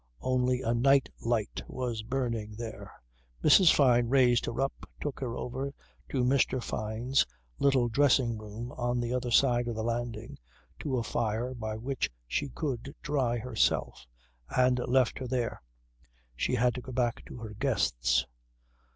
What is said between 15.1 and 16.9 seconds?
her there. She had to